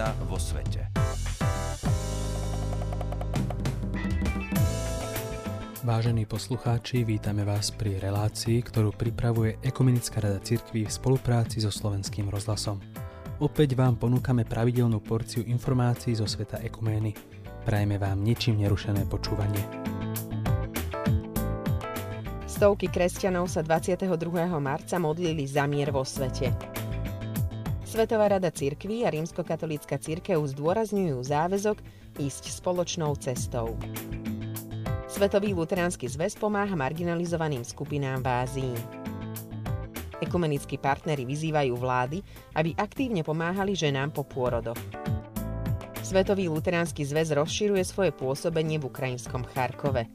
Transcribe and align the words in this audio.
žena 0.00 0.16
vo 0.24 0.40
svete. 0.40 0.88
Vážení 5.84 6.24
poslucháči, 6.24 7.04
vítame 7.04 7.44
vás 7.44 7.68
pri 7.68 8.00
relácii, 8.00 8.64
ktorú 8.64 8.96
pripravuje 8.96 9.60
Ekumenická 9.60 10.24
rada 10.24 10.40
cirkví 10.40 10.88
v 10.88 10.92
spolupráci 10.92 11.60
so 11.60 11.68
Slovenským 11.68 12.32
rozhlasom. 12.32 12.80
Opäť 13.40 13.76
vám 13.76 14.00
ponúkame 14.00 14.48
pravidelnú 14.48 15.04
porciu 15.04 15.44
informácií 15.44 16.16
zo 16.16 16.24
sveta 16.24 16.64
ekumény. 16.64 17.12
Prajeme 17.68 18.00
vám 18.00 18.24
ničím 18.24 18.60
nerušené 18.60 19.04
počúvanie. 19.04 19.64
Stovky 22.48 22.88
kresťanov 22.92 23.48
sa 23.48 23.64
22. 23.64 24.08
marca 24.60 24.96
modlili 25.00 25.48
za 25.48 25.64
mier 25.64 25.92
vo 25.92 26.04
svete. 26.04 26.69
Svetová 27.90 28.30
rada 28.30 28.54
cirkví 28.54 29.02
a 29.02 29.10
rímskokatolícka 29.10 29.98
cirkev 29.98 30.38
zdôrazňujú 30.54 31.26
záväzok 31.26 31.82
ísť 32.22 32.62
spoločnou 32.62 33.18
cestou. 33.18 33.74
Svetový 35.10 35.50
luteránsky 35.58 36.06
zväz 36.06 36.38
pomáha 36.38 36.78
marginalizovaným 36.78 37.66
skupinám 37.66 38.22
v 38.22 38.28
Ázii. 38.30 38.76
Ekumenickí 40.22 40.78
partnery 40.78 41.26
vyzývajú 41.26 41.74
vlády, 41.74 42.22
aby 42.54 42.78
aktívne 42.78 43.26
pomáhali 43.26 43.74
ženám 43.74 44.14
po 44.14 44.22
pôrodoch. 44.22 44.78
Svetový 46.06 46.46
luteránsky 46.46 47.02
zväz 47.02 47.34
rozširuje 47.34 47.82
svoje 47.82 48.14
pôsobenie 48.14 48.78
v 48.78 48.86
ukrajinskom 48.86 49.42
Charkove. 49.50 50.06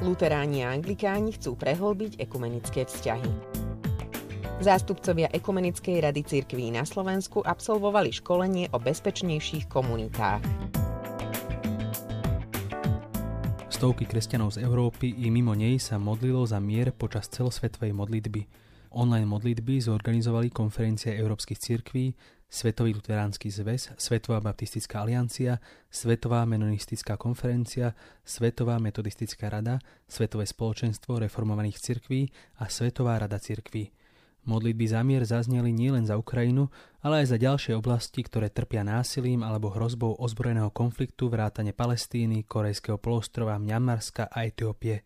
Luteráni 0.00 0.64
a 0.64 0.72
anglikáni 0.72 1.36
chcú 1.36 1.60
prehlbiť 1.60 2.16
ekumenické 2.16 2.88
vzťahy. 2.88 3.47
Zástupcovia 4.58 5.30
Ekumenickej 5.30 6.02
rady 6.02 6.26
cirkví 6.26 6.74
na 6.74 6.82
Slovensku 6.82 7.46
absolvovali 7.46 8.10
školenie 8.10 8.74
o 8.74 8.82
bezpečnejších 8.82 9.70
komunitách. 9.70 10.42
Stovky 13.70 14.02
kresťanov 14.10 14.58
z 14.58 14.66
Európy 14.66 15.14
i 15.14 15.30
mimo 15.30 15.54
nej 15.54 15.78
sa 15.78 16.02
modlilo 16.02 16.42
za 16.42 16.58
mier 16.58 16.90
počas 16.90 17.30
celosvetovej 17.30 17.94
modlitby. 17.94 18.42
Online 18.98 19.30
modlitby 19.30 19.78
zorganizovali 19.78 20.50
konferencia 20.50 21.14
Európskych 21.14 21.62
cirkví, 21.62 22.18
Svetový 22.50 22.98
luteránsky 22.98 23.54
zväz, 23.54 23.94
Svetová 23.94 24.42
baptistická 24.42 25.06
aliancia, 25.06 25.62
Svetová 25.86 26.42
menonistická 26.50 27.14
konferencia, 27.14 27.94
Svetová 28.26 28.82
metodistická 28.82 29.54
rada, 29.54 29.78
Svetové 30.10 30.50
spoločenstvo 30.50 31.22
reformovaných 31.22 31.78
cirkví 31.78 32.26
a 32.58 32.66
Svetová 32.66 33.22
rada 33.22 33.38
cirkví. 33.38 33.94
Modlitby 34.48 34.88
za 34.88 35.04
mier 35.04 35.28
zazneli 35.28 35.76
nielen 35.76 36.08
za 36.08 36.16
Ukrajinu, 36.16 36.72
ale 37.04 37.20
aj 37.20 37.36
za 37.36 37.38
ďalšie 37.38 37.76
oblasti, 37.76 38.24
ktoré 38.24 38.48
trpia 38.48 38.80
násilím 38.80 39.44
alebo 39.44 39.68
hrozbou 39.68 40.16
ozbrojeného 40.16 40.72
konfliktu 40.72 41.28
vrátane 41.28 41.76
Palestíny, 41.76 42.48
Korejského 42.48 42.96
polostrova, 42.96 43.60
Mňamarska 43.60 44.32
a 44.32 44.48
Etiópie. 44.48 45.04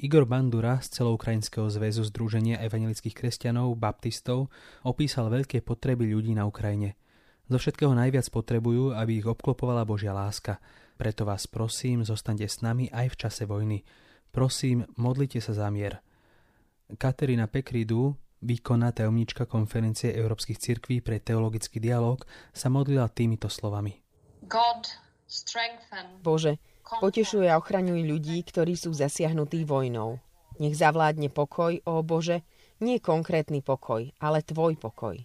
Igor 0.00 0.24
Bandura 0.24 0.80
z 0.80 0.96
celoukrajinského 0.96 1.68
zväzu 1.68 2.08
Združenia 2.08 2.56
evangelických 2.64 3.12
kresťanov, 3.12 3.76
baptistov, 3.76 4.48
opísal 4.80 5.28
veľké 5.28 5.60
potreby 5.60 6.08
ľudí 6.08 6.32
na 6.32 6.48
Ukrajine. 6.48 6.96
Zo 7.44 7.60
všetkého 7.60 7.92
najviac 7.92 8.24
potrebujú, 8.32 8.96
aby 8.96 9.20
ich 9.20 9.28
obklopovala 9.28 9.84
Božia 9.84 10.16
láska. 10.16 10.56
Preto 10.96 11.28
vás 11.28 11.44
prosím, 11.44 12.00
zostaňte 12.00 12.48
s 12.48 12.64
nami 12.64 12.88
aj 12.88 13.12
v 13.12 13.18
čase 13.28 13.44
vojny. 13.44 13.84
Prosím, 14.32 14.88
modlite 14.96 15.44
sa 15.44 15.52
za 15.52 15.68
mier. 15.68 16.00
Katerina 16.96 17.44
Pekridu, 17.44 18.16
Výkonná 18.44 18.92
tajomnička 18.92 19.48
konferencie 19.48 20.12
Európskych 20.12 20.60
cirkví 20.60 21.00
pre 21.00 21.16
teologický 21.16 21.80
dialog 21.80 22.20
sa 22.52 22.68
modlila 22.68 23.08
týmito 23.08 23.48
slovami. 23.48 24.04
Bože, 26.20 26.60
potešuje 26.84 27.48
a 27.48 27.56
ochraňuj 27.56 28.04
ľudí, 28.04 28.36
ktorí 28.44 28.76
sú 28.76 28.92
zasiahnutí 28.92 29.64
vojnou. 29.64 30.20
Nech 30.60 30.76
zavládne 30.76 31.32
pokoj, 31.32 31.80
ó 31.88 32.04
Bože, 32.04 32.44
nie 32.84 33.00
konkrétny 33.00 33.64
pokoj, 33.64 34.12
ale 34.20 34.44
Tvoj 34.44 34.76
pokoj. 34.76 35.16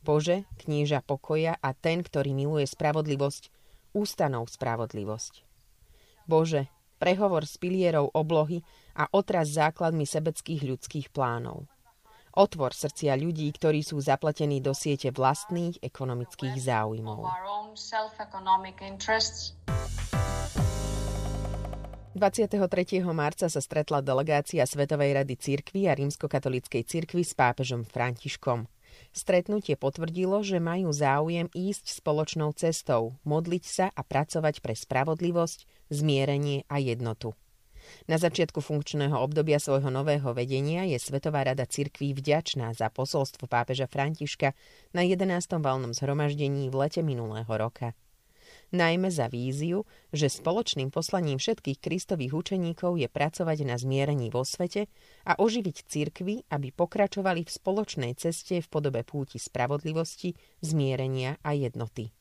Bože, 0.00 0.48
knieža 0.56 1.04
pokoja 1.04 1.60
a 1.60 1.76
ten, 1.76 2.00
ktorý 2.00 2.32
miluje 2.32 2.64
spravodlivosť, 2.64 3.52
ústanov 3.92 4.48
spravodlivosť. 4.48 5.44
Bože, 6.24 6.72
prehovor 6.96 7.44
s 7.44 7.60
pilierov 7.60 8.16
oblohy 8.16 8.64
a 8.96 9.12
otraz 9.12 9.52
základmi 9.52 10.08
sebeckých 10.08 10.64
ľudských 10.64 11.12
plánov. 11.12 11.68
Otvor 12.36 12.76
srdcia 12.76 13.16
ľudí, 13.16 13.48
ktorí 13.48 13.80
sú 13.80 13.96
zapletení 13.96 14.60
do 14.60 14.76
siete 14.76 15.08
vlastných 15.08 15.80
ekonomických 15.80 16.68
záujmov. 16.68 17.24
23. 22.16 23.00
marca 23.16 23.46
sa 23.48 23.60
stretla 23.64 24.04
delegácia 24.04 24.68
Svetovej 24.68 25.16
rady 25.16 25.34
cirkvy 25.40 25.88
a 25.88 25.96
rímskokatolíckej 25.96 26.84
cirkvy 26.84 27.24
s 27.24 27.32
pápežom 27.32 27.88
Františkom. 27.88 28.68
Stretnutie 29.16 29.80
potvrdilo, 29.80 30.44
že 30.44 30.60
majú 30.60 30.92
záujem 30.92 31.48
ísť 31.56 32.04
spoločnou 32.04 32.52
cestou, 32.52 33.16
modliť 33.24 33.64
sa 33.64 33.86
a 33.96 34.04
pracovať 34.04 34.60
pre 34.60 34.76
spravodlivosť, 34.76 35.88
zmierenie 35.88 36.68
a 36.68 36.84
jednotu. 36.84 37.32
Na 38.06 38.16
začiatku 38.18 38.62
funkčného 38.62 39.14
obdobia 39.18 39.58
svojho 39.58 39.90
nového 39.90 40.32
vedenia 40.32 40.86
je 40.86 40.98
Svetová 40.98 41.46
rada 41.46 41.66
cirkví 41.68 42.14
vďačná 42.16 42.72
za 42.74 42.90
posolstvo 42.90 43.50
pápeža 43.50 43.86
Františka 43.90 44.54
na 44.96 45.02
11. 45.06 45.60
valnom 45.62 45.92
zhromaždení 45.92 46.70
v 46.70 46.74
lete 46.74 47.02
minulého 47.02 47.50
roka. 47.50 47.94
Najmä 48.74 49.14
za 49.14 49.30
víziu, 49.30 49.86
že 50.10 50.26
spoločným 50.26 50.90
poslaním 50.90 51.38
všetkých 51.38 51.78
kristových 51.78 52.34
učeníkov 52.34 52.98
je 52.98 53.06
pracovať 53.06 53.62
na 53.62 53.78
zmierení 53.78 54.26
vo 54.34 54.42
svete 54.42 54.90
a 55.22 55.38
oživiť 55.38 55.76
cirkvy, 55.86 56.50
aby 56.50 56.74
pokračovali 56.74 57.46
v 57.46 57.54
spoločnej 57.54 58.12
ceste 58.18 58.58
v 58.58 58.66
podobe 58.66 59.06
púti 59.06 59.38
spravodlivosti, 59.38 60.34
zmierenia 60.62 61.38
a 61.46 61.54
jednoty. 61.54 62.15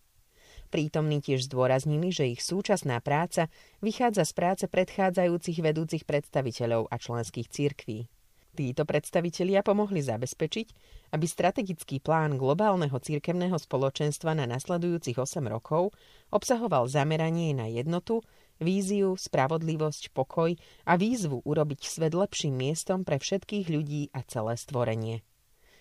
Prítomní 0.76 1.24
tiež 1.24 1.48
zdôraznili, 1.48 2.12
že 2.12 2.28
ich 2.28 2.44
súčasná 2.44 3.00
práca 3.00 3.48
vychádza 3.80 4.28
z 4.28 4.34
práce 4.36 4.66
predchádzajúcich 4.68 5.64
vedúcich 5.64 6.04
predstaviteľov 6.04 6.92
a 6.92 7.00
členských 7.00 7.48
cirkví. 7.48 8.12
Títo 8.52 8.84
predstavitelia 8.84 9.64
pomohli 9.64 10.04
zabezpečiť, 10.04 10.68
aby 11.16 11.24
strategický 11.24 12.04
plán 12.04 12.36
globálneho 12.36 13.00
cirkevného 13.00 13.56
spoločenstva 13.56 14.36
na 14.36 14.44
nasledujúcich 14.52 15.16
8 15.16 15.48
rokov 15.48 15.96
obsahoval 16.28 16.92
zameranie 16.92 17.56
na 17.56 17.72
jednotu, 17.72 18.20
víziu, 18.60 19.16
spravodlivosť, 19.16 20.12
pokoj 20.12 20.60
a 20.84 20.94
výzvu 21.00 21.40
urobiť 21.48 21.88
svet 21.88 22.12
lepším 22.12 22.52
miestom 22.52 23.08
pre 23.08 23.16
všetkých 23.16 23.72
ľudí 23.72 24.12
a 24.12 24.28
celé 24.28 24.60
stvorenie. 24.60 25.24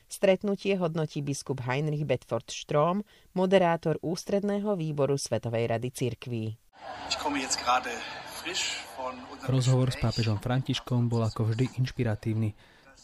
Stretnutie 0.09 0.77
hodnotí 0.79 1.23
biskup 1.23 1.61
Heinrich 1.65 2.05
Bedford 2.05 2.51
Strom, 2.51 3.03
moderátor 3.35 3.99
ústredného 4.05 4.77
výboru 4.77 5.19
Svetovej 5.19 5.67
rady 5.67 5.91
cirkví. 5.91 6.45
Rozhovor 9.49 9.89
s 9.91 9.99
pápežom 10.01 10.39
Františkom 10.41 11.09
bol 11.09 11.25
ako 11.25 11.53
vždy 11.53 11.81
inšpiratívny. 11.81 12.53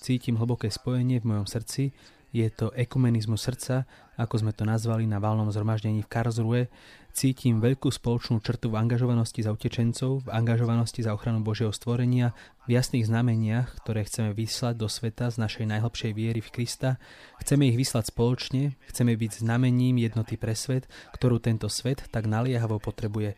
Cítim 0.01 0.37
hlboké 0.37 0.73
spojenie 0.73 1.21
v 1.21 1.29
mojom 1.37 1.47
srdci 1.49 1.93
je 2.31 2.47
to 2.51 2.71
ekumenizmus 2.75 3.43
srdca, 3.43 3.87
ako 4.15 4.35
sme 4.39 4.53
to 4.55 4.63
nazvali 4.63 5.09
na 5.09 5.19
valnom 5.19 5.51
zhromaždení 5.51 6.07
v 6.07 6.11
Karlsruhe. 6.11 6.63
Cítim 7.11 7.59
veľkú 7.59 7.91
spoločnú 7.91 8.39
črtu 8.39 8.71
v 8.71 8.79
angažovanosti 8.79 9.43
za 9.43 9.51
utečencov, 9.51 10.27
v 10.27 10.29
angažovanosti 10.31 11.03
za 11.03 11.11
ochranu 11.11 11.43
Božieho 11.43 11.75
stvorenia, 11.75 12.31
v 12.71 12.79
jasných 12.79 13.11
znameniach, 13.11 13.83
ktoré 13.83 14.07
chceme 14.07 14.31
vyslať 14.31 14.79
do 14.79 14.87
sveta 14.87 15.27
z 15.35 15.43
našej 15.43 15.67
najhlbšej 15.67 16.13
viery 16.15 16.39
v 16.39 16.53
Krista. 16.55 17.03
Chceme 17.43 17.67
ich 17.67 17.75
vyslať 17.75 18.15
spoločne, 18.15 18.79
chceme 18.87 19.19
byť 19.19 19.43
znamením 19.43 19.99
jednoty 19.99 20.39
pre 20.39 20.55
svet, 20.55 20.87
ktorú 21.19 21.43
tento 21.43 21.67
svet 21.67 22.07
tak 22.15 22.31
naliehavo 22.31 22.79
potrebuje. 22.79 23.35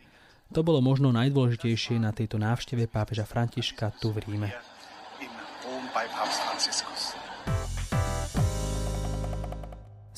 To 0.53 0.61
bolo 0.61 0.85
možno 0.85 1.09
najdôležitejšie 1.09 1.97
na 1.97 2.13
tejto 2.13 2.37
návšteve 2.37 2.85
pápeža 2.85 3.25
Františka 3.25 3.89
tu 3.97 4.13
v 4.13 4.21
Ríme. 4.21 4.53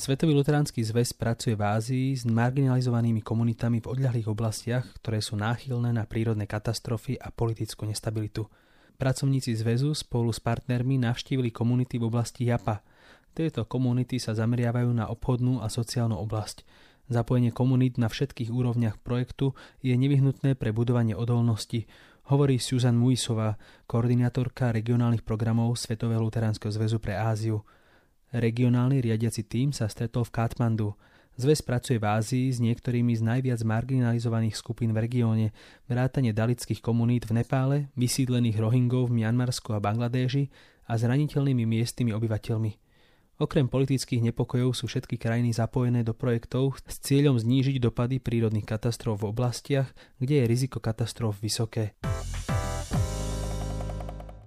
Svetový 0.06 0.38
luteránsky 0.38 0.86
zväz 0.86 1.10
pracuje 1.18 1.58
v 1.58 1.66
Ázii 1.66 2.14
s 2.14 2.22
marginalizovanými 2.22 3.26
komunitami 3.26 3.82
v 3.82 3.90
odľahlých 3.90 4.30
oblastiach, 4.30 4.86
ktoré 5.02 5.18
sú 5.18 5.34
náchylné 5.34 5.90
na 5.90 6.06
prírodné 6.06 6.46
katastrofy 6.46 7.18
a 7.18 7.34
politickú 7.34 7.90
nestabilitu. 7.90 8.46
Pracovníci 9.02 9.58
zväzu 9.58 9.98
spolu 9.98 10.30
s 10.30 10.38
partnermi 10.38 11.02
navštívili 11.02 11.50
komunity 11.50 11.98
v 11.98 12.06
oblasti 12.06 12.46
Japa. 12.46 12.86
Tieto 13.34 13.66
komunity 13.66 14.22
sa 14.22 14.30
zameriavajú 14.30 14.94
na 14.94 15.10
obchodnú 15.10 15.58
a 15.58 15.66
sociálnu 15.66 16.14
oblasť. 16.22 16.62
Zapojenie 17.10 17.50
komunít 17.50 17.98
na 17.98 18.06
všetkých 18.06 18.54
úrovniach 18.54 19.02
projektu 19.02 19.58
je 19.82 19.90
nevyhnutné 19.98 20.54
pre 20.54 20.70
budovanie 20.70 21.18
odolnosti, 21.18 21.82
hovorí 22.30 22.62
Susan 22.62 22.94
Muisová, 22.94 23.58
koordinátorka 23.90 24.70
regionálnych 24.70 25.26
programov 25.26 25.74
Svetového 25.74 26.22
luteránskeho 26.22 26.70
zväzu 26.70 27.02
pre 27.02 27.18
Áziu. 27.18 27.66
Regionálny 28.36 29.00
riadiaci 29.00 29.48
tím 29.48 29.72
sa 29.72 29.88
stretol 29.88 30.28
v 30.28 30.34
Katmandu. 30.36 30.92
Zväz 31.40 31.64
pracuje 31.64 31.96
v 31.96 32.04
Ázii 32.04 32.52
s 32.52 32.60
niektorými 32.60 33.16
z 33.16 33.24
najviac 33.24 33.64
marginalizovaných 33.64 34.60
skupín 34.60 34.92
v 34.92 35.08
regióne, 35.08 35.56
vrátane 35.88 36.36
dalických 36.36 36.84
komunít 36.84 37.24
v 37.24 37.40
Nepále, 37.40 37.88
vysídlených 37.96 38.60
Rohingov 38.60 39.08
v 39.08 39.24
Mianmarsku 39.24 39.72
a 39.72 39.80
Bangladéži 39.80 40.52
a 40.84 41.00
zraniteľnými 41.00 41.64
miestnymi 41.64 42.12
obyvateľmi. 42.12 42.72
Okrem 43.40 43.72
politických 43.72 44.20
nepokojov 44.32 44.76
sú 44.76 44.84
všetky 44.84 45.16
krajiny 45.16 45.56
zapojené 45.56 46.04
do 46.04 46.12
projektov 46.12 46.76
s 46.84 47.00
cieľom 47.00 47.40
znížiť 47.40 47.80
dopady 47.80 48.20
prírodných 48.20 48.68
katastrof 48.68 49.24
v 49.24 49.32
oblastiach, 49.32 49.88
kde 50.20 50.44
je 50.44 50.48
riziko 50.48 50.76
katastrof 50.76 51.40
vysoké. 51.40 51.96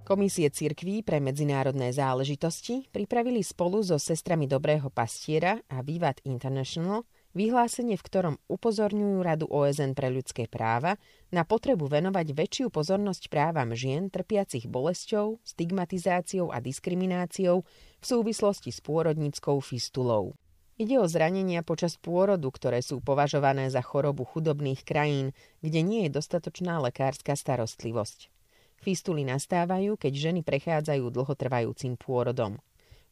Komisie 0.10 0.50
cirkví 0.50 1.06
pre 1.06 1.22
medzinárodné 1.22 1.94
záležitosti 1.94 2.90
pripravili 2.90 3.46
spolu 3.46 3.86
so 3.86 4.02
sestrami 4.02 4.50
Dobrého 4.50 4.90
pastiera 4.90 5.62
a 5.70 5.86
Vivat 5.86 6.18
International 6.26 7.06
vyhlásenie, 7.38 7.94
v 7.94 8.02
ktorom 8.10 8.36
upozorňujú 8.50 9.22
Radu 9.22 9.46
OSN 9.46 9.94
pre 9.94 10.10
ľudské 10.10 10.50
práva 10.50 10.98
na 11.30 11.46
potrebu 11.46 11.86
venovať 11.86 12.26
väčšiu 12.34 12.74
pozornosť 12.74 13.30
právam 13.30 13.78
žien 13.78 14.10
trpiacich 14.10 14.66
bolesťou, 14.66 15.46
stigmatizáciou 15.46 16.50
a 16.50 16.58
diskrimináciou 16.58 17.62
v 18.02 18.06
súvislosti 18.10 18.74
s 18.74 18.82
pôrodnickou 18.82 19.62
fistulou. 19.62 20.34
Ide 20.82 20.98
o 20.98 21.06
zranenia 21.06 21.62
počas 21.62 22.02
pôrodu, 22.02 22.50
ktoré 22.50 22.82
sú 22.82 22.98
považované 22.98 23.70
za 23.70 23.86
chorobu 23.86 24.26
chudobných 24.26 24.82
krajín, 24.82 25.38
kde 25.62 25.86
nie 25.86 26.10
je 26.10 26.18
dostatočná 26.18 26.82
lekárska 26.82 27.38
starostlivosť. 27.38 28.39
Fistuly 28.80 29.28
nastávajú, 29.28 30.00
keď 30.00 30.32
ženy 30.32 30.42
prechádzajú 30.44 31.12
dlhotrvajúcim 31.12 32.00
pôrodom. 32.00 32.64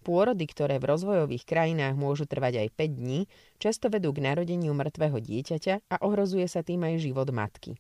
Pôrody, 0.08 0.48
ktoré 0.48 0.80
v 0.80 0.88
rozvojových 0.96 1.44
krajinách 1.44 2.00
môžu 2.00 2.24
trvať 2.24 2.64
aj 2.64 2.68
5 2.80 3.00
dní, 3.04 3.20
často 3.60 3.92
vedú 3.92 4.16
k 4.16 4.24
narodeniu 4.24 4.72
mŕtvého 4.72 5.20
dieťaťa 5.20 5.92
a 5.92 5.96
ohrozuje 6.00 6.48
sa 6.48 6.64
tým 6.64 6.88
aj 6.88 7.04
život 7.04 7.28
matky. 7.36 7.76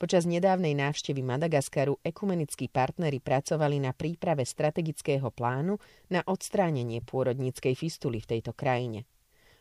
Počas 0.00 0.24
nedávnej 0.24 0.72
návštevy 0.72 1.20
Madagaskaru 1.20 2.00
ekumenickí 2.00 2.72
partnery 2.72 3.20
pracovali 3.20 3.84
na 3.84 3.92
príprave 3.92 4.48
strategického 4.48 5.28
plánu 5.28 5.76
na 6.08 6.24
odstránenie 6.24 7.04
pôrodníckej 7.04 7.76
fistuly 7.76 8.24
v 8.24 8.40
tejto 8.40 8.56
krajine. 8.56 9.04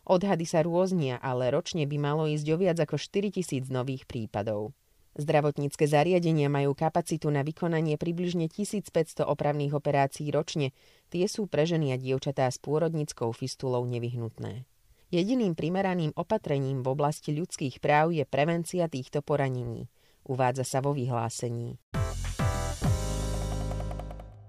Odhady 0.08 0.48
sa 0.48 0.64
rôznia, 0.64 1.20
ale 1.20 1.52
ročne 1.52 1.84
by 1.84 1.98
malo 2.00 2.24
ísť 2.24 2.48
o 2.50 2.58
viac 2.58 2.80
ako 2.80 2.96
4000 2.96 3.68
nových 3.68 4.08
prípadov. 4.08 4.72
Zdravotnícke 5.20 5.84
zariadenia 5.84 6.48
majú 6.48 6.72
kapacitu 6.72 7.28
na 7.28 7.44
vykonanie 7.44 8.00
približne 8.00 8.48
1500 8.48 9.28
opravných 9.28 9.76
operácií 9.76 10.32
ročne. 10.32 10.72
Tie 11.12 11.28
sú 11.28 11.44
pre 11.52 11.68
ženy 11.68 11.92
a 11.92 12.00
dievčatá 12.00 12.48
s 12.48 12.56
pôrodnickou 12.56 13.36
fistulou 13.36 13.84
nevyhnutné. 13.84 14.64
Jediným 15.12 15.60
primeraným 15.60 16.16
opatrením 16.16 16.80
v 16.80 16.88
oblasti 16.96 17.36
ľudských 17.36 17.84
práv 17.84 18.16
je 18.16 18.24
prevencia 18.24 18.88
týchto 18.88 19.20
poranení, 19.20 19.92
uvádza 20.24 20.64
sa 20.64 20.80
vo 20.80 20.96
vyhlásení. 20.96 21.76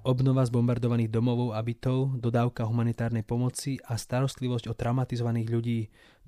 Obnova 0.06 0.46
zbombardovaných 0.46 1.10
domovov 1.10 1.50
a 1.52 1.60
bytov, 1.66 2.14
dodávka 2.14 2.62
humanitárnej 2.62 3.26
pomoci 3.26 3.82
a 3.82 3.98
starostlivosť 3.98 4.70
o 4.70 4.74
traumatizovaných 4.78 5.48
ľudí. 5.50 5.80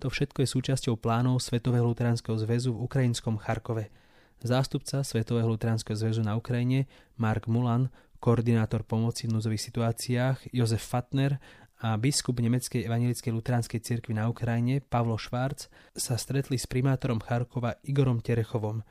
To 0.02 0.10
všetko 0.10 0.42
je 0.44 0.48
súčasťou 0.50 0.98
plánov 0.98 1.38
Svetového 1.38 1.86
luteránskeho 1.86 2.34
zväzu 2.42 2.74
v 2.74 2.90
ukrajinskom 2.90 3.38
Charkove– 3.38 3.86
Zástupca 4.42 5.06
Svetového 5.06 5.46
luteránskeho 5.46 5.94
zväzu 5.94 6.26
na 6.26 6.34
Ukrajine 6.34 6.90
Mark 7.14 7.46
Mulan, 7.46 7.86
koordinátor 8.18 8.82
pomoci 8.82 9.30
v 9.30 9.38
núzových 9.38 9.70
situáciách 9.70 10.50
Jozef 10.50 10.82
Fatner 10.82 11.38
a 11.78 11.94
biskup 11.94 12.42
Nemeckej 12.42 12.82
evangelickej 12.82 13.30
luteránskej 13.30 13.78
cirkvi 13.86 14.18
na 14.18 14.26
Ukrajine 14.26 14.82
Pavlo 14.82 15.14
Švárc 15.14 15.70
sa 15.94 16.18
stretli 16.18 16.58
s 16.58 16.66
primátorom 16.66 17.22
Charkova 17.22 17.78
Igorom 17.86 18.18
Terechovom. 18.18 18.82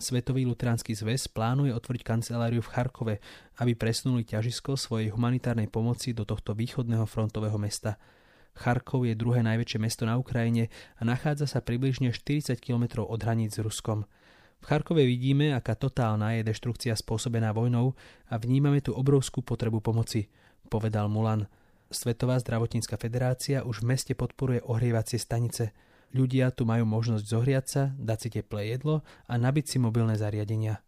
Svetový 0.00 0.48
luteránsky 0.48 0.96
zväz 0.96 1.28
plánuje 1.28 1.76
otvoriť 1.76 2.00
kanceláriu 2.00 2.64
v 2.64 2.72
Charkove, 2.72 3.14
aby 3.60 3.76
presunuli 3.76 4.24
ťažisko 4.24 4.72
svojej 4.80 5.12
humanitárnej 5.12 5.68
pomoci 5.68 6.16
do 6.16 6.24
tohto 6.24 6.56
východného 6.56 7.04
frontového 7.04 7.60
mesta. 7.60 8.00
Charkov 8.56 9.04
je 9.04 9.12
druhé 9.12 9.44
najväčšie 9.44 9.78
mesto 9.84 10.08
na 10.08 10.16
Ukrajine 10.16 10.72
a 10.96 11.04
nachádza 11.04 11.44
sa 11.44 11.60
približne 11.60 12.08
40 12.08 12.56
km 12.56 13.04
od 13.04 13.20
hraníc 13.20 13.60
s 13.60 13.60
Ruskom. 13.60 14.08
V 14.60 14.64
Charkove 14.66 15.04
vidíme, 15.04 15.56
aká 15.56 15.74
totálna 15.74 16.36
je 16.36 16.46
deštrukcia 16.46 16.94
spôsobená 16.96 17.50
vojnou 17.52 17.96
a 18.28 18.34
vnímame 18.36 18.80
tu 18.80 18.94
obrovskú 18.96 19.40
potrebu 19.44 19.80
pomoci, 19.80 20.28
povedal 20.68 21.10
Mulan. 21.10 21.48
Svetová 21.92 22.40
zdravotnícka 22.40 22.96
federácia 22.96 23.62
už 23.62 23.84
v 23.84 23.94
meste 23.94 24.12
podporuje 24.18 24.64
ohrievacie 24.64 25.20
stanice. 25.20 25.76
Ľudia 26.14 26.50
tu 26.54 26.64
majú 26.64 26.86
možnosť 26.86 27.24
zohriať 27.26 27.64
sa, 27.66 27.82
dať 27.94 28.18
si 28.18 28.28
teplé 28.40 28.74
jedlo 28.74 29.02
a 29.28 29.34
nabiť 29.36 29.64
si 29.66 29.76
mobilné 29.82 30.14
zariadenia. 30.18 30.80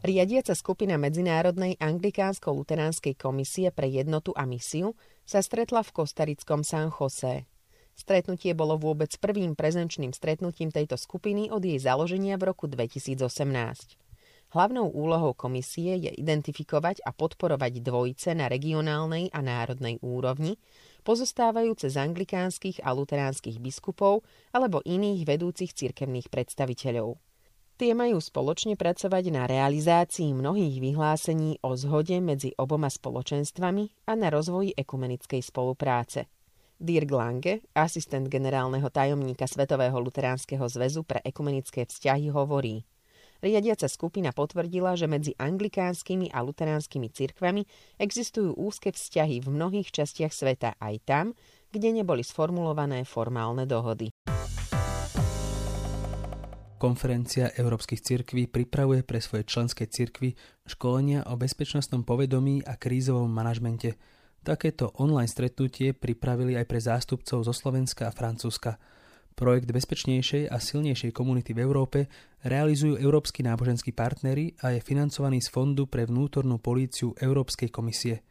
Riadiaca 0.00 0.56
skupina 0.56 0.96
Medzinárodnej 0.96 1.76
anglikánsko-luteránskej 1.76 3.20
komisie 3.20 3.68
pre 3.68 3.84
jednotu 3.84 4.32
a 4.32 4.48
misiu 4.48 4.96
sa 5.28 5.44
stretla 5.44 5.84
v 5.84 5.92
kostarickom 5.92 6.64
San 6.64 6.88
Jose. 6.88 7.44
Stretnutie 7.94 8.56
bolo 8.56 8.80
vôbec 8.80 9.12
prvým 9.20 9.52
prezenčným 9.52 10.16
stretnutím 10.16 10.72
tejto 10.72 10.96
skupiny 10.96 11.52
od 11.52 11.60
jej 11.60 11.76
založenia 11.76 12.40
v 12.40 12.50
roku 12.50 12.64
2018. 12.66 13.20
Hlavnou 14.50 14.90
úlohou 14.90 15.30
komisie 15.30 15.94
je 15.94 16.10
identifikovať 16.10 17.06
a 17.06 17.14
podporovať 17.14 17.86
dvojice 17.86 18.34
na 18.34 18.50
regionálnej 18.50 19.30
a 19.30 19.38
národnej 19.46 20.02
úrovni, 20.02 20.58
pozostávajúce 21.06 21.86
z 21.86 21.96
anglikánskych 22.02 22.82
a 22.82 22.90
luteránskych 22.90 23.62
biskupov 23.62 24.26
alebo 24.50 24.82
iných 24.82 25.22
vedúcich 25.22 25.70
cirkevných 25.70 26.34
predstaviteľov. 26.34 27.14
Tie 27.78 27.94
majú 27.94 28.18
spoločne 28.18 28.74
pracovať 28.74 29.24
na 29.30 29.46
realizácii 29.46 30.34
mnohých 30.34 30.82
vyhlásení 30.82 31.62
o 31.62 31.78
zhode 31.78 32.18
medzi 32.18 32.50
oboma 32.58 32.90
spoločenstvami 32.90 34.10
a 34.10 34.12
na 34.18 34.34
rozvoji 34.34 34.74
ekumenickej 34.74 35.40
spolupráce– 35.46 36.26
Dirk 36.80 37.12
Lange, 37.12 37.60
asistent 37.76 38.32
generálneho 38.32 38.88
tajomníka 38.88 39.44
Svetového 39.44 40.00
luteránskeho 40.00 40.64
zväzu 40.64 41.04
pre 41.04 41.20
ekumenické 41.20 41.84
vzťahy, 41.84 42.32
hovorí 42.32 42.88
Riadiaca 43.44 43.84
skupina 43.84 44.32
potvrdila, 44.32 44.96
že 44.96 45.04
medzi 45.04 45.36
anglikánskymi 45.36 46.32
a 46.32 46.40
luteránskymi 46.40 47.12
cirkvami 47.12 47.68
existujú 48.00 48.56
úzke 48.56 48.96
vzťahy 48.96 49.44
v 49.44 49.48
mnohých 49.52 49.92
častiach 49.92 50.32
sveta 50.32 50.80
aj 50.80 50.94
tam, 51.04 51.26
kde 51.68 52.00
neboli 52.00 52.24
sformulované 52.24 53.04
formálne 53.04 53.68
dohody. 53.68 54.08
Konferencia 56.80 57.52
európskych 57.60 58.00
cirkví 58.00 58.48
pripravuje 58.48 59.04
pre 59.04 59.20
svoje 59.20 59.44
členské 59.44 59.84
cirkvy 59.84 60.32
školenia 60.64 61.28
o 61.28 61.36
bezpečnostnom 61.36 62.08
povedomí 62.08 62.64
a 62.64 62.80
krízovom 62.80 63.28
manažmente– 63.28 63.92
Takéto 64.40 64.96
online 64.96 65.28
stretnutie 65.28 65.92
pripravili 65.92 66.56
aj 66.56 66.64
pre 66.64 66.80
zástupcov 66.80 67.44
zo 67.44 67.52
Slovenska 67.52 68.08
a 68.08 68.14
Francúzska. 68.14 68.80
Projekt 69.36 69.68
bezpečnejšej 69.68 70.48
a 70.48 70.56
silnejšej 70.56 71.12
komunity 71.12 71.52
v 71.52 71.62
Európe 71.64 72.08
realizujú 72.44 72.96
európsky 72.96 73.44
náboženskí 73.44 73.92
partnery 73.92 74.56
a 74.64 74.72
je 74.72 74.80
financovaný 74.80 75.44
z 75.44 75.52
Fondu 75.52 75.84
pre 75.88 76.08
vnútornú 76.08 76.56
políciu 76.56 77.12
Európskej 77.20 77.68
komisie. 77.68 78.24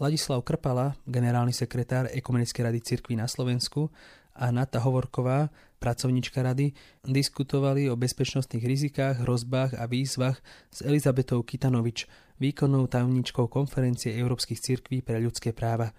Ladislav 0.00 0.42
Krpala, 0.42 0.96
generálny 1.06 1.54
sekretár 1.54 2.10
Ekumenickej 2.10 2.64
rady 2.66 2.80
cirkví 2.82 3.14
na 3.14 3.30
Slovensku 3.30 3.92
a 4.34 4.50
Nata 4.50 4.82
Hovorková, 4.82 5.52
pracovnička 5.78 6.42
rady, 6.42 6.74
diskutovali 7.06 7.86
o 7.86 7.94
bezpečnostných 7.94 8.64
rizikách, 8.64 9.22
hrozbách 9.22 9.78
a 9.78 9.86
výzvach 9.86 10.40
s 10.72 10.82
Elizabetou 10.82 11.46
Kitanovič, 11.46 12.10
výkonnou 12.38 12.90
tajomničkou 12.90 13.46
konferencie 13.46 14.14
Európskych 14.14 14.60
cirkví 14.60 15.02
pre 15.02 15.22
ľudské 15.22 15.54
práva. 15.54 15.94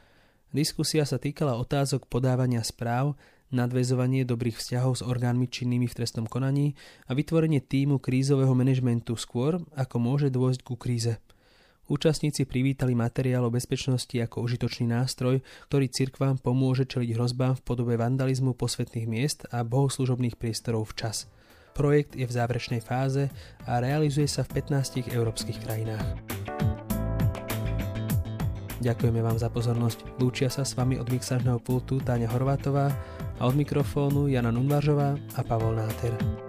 Diskusia 0.51 1.03
sa 1.03 1.19
týkala 1.19 1.59
otázok 1.59 2.07
podávania 2.07 2.63
správ, 2.63 3.19
nadväzovanie 3.53 4.25
dobrých 4.25 4.57
vzťahov 4.57 4.99
s 4.99 5.05
orgánmi 5.05 5.47
činnými 5.47 5.85
v 5.87 5.95
trestnom 5.95 6.25
konaní 6.25 6.73
a 7.07 7.13
vytvorenie 7.13 7.61
týmu 7.61 8.01
krízového 8.01 8.51
manažmentu 8.51 9.15
skôr, 9.15 9.61
ako 9.77 9.95
môže 10.01 10.27
dôjsť 10.33 10.61
ku 10.65 10.75
kríze. 10.75 11.19
Účastníci 11.85 12.49
privítali 12.49 12.97
materiál 12.97 13.45
o 13.45 13.53
bezpečnosti 13.53 14.17
ako 14.17 14.49
užitočný 14.49 14.89
nástroj, 14.89 15.45
ktorý 15.69 15.85
cirkvám 15.93 16.41
pomôže 16.41 16.89
čeliť 16.89 17.13
hrozbám 17.13 17.61
v 17.61 17.65
podobe 17.67 17.93
vandalizmu 17.93 18.57
posvetných 18.57 19.05
miest 19.05 19.45
a 19.53 19.61
bohoslužobných 19.61 20.33
priestorov 20.33 20.89
včas. 20.89 21.29
Projekt 21.75 22.15
je 22.15 22.23
v 22.23 22.31
záverečnej 22.31 22.79
fáze 22.79 23.27
a 23.67 23.83
realizuje 23.83 24.31
sa 24.31 24.47
v 24.47 24.63
15 24.63 25.11
európskych 25.11 25.59
krajinách. 25.59 26.07
Ďakujeme 28.79 29.19
vám 29.19 29.35
za 29.35 29.51
pozornosť. 29.51 30.23
Lúčia 30.23 30.47
sa 30.47 30.63
s 30.63 30.71
vami 30.79 30.95
od 30.95 31.11
mixážneho 31.11 31.59
pultu 31.59 31.99
Táňa 31.99 32.31
Horvátová 32.31 32.95
a 33.35 33.41
od 33.43 33.59
mikrofónu 33.59 34.31
Jana 34.31 34.55
Nunvaržová 34.55 35.19
a 35.35 35.41
Pavol 35.43 35.75
Náter. 35.75 36.44